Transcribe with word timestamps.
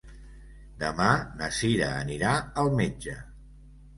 Demà 0.83 1.09
na 1.41 1.49
Cira 1.59 1.91
anirà 1.99 2.31
al 2.63 2.73
metge. 2.79 3.17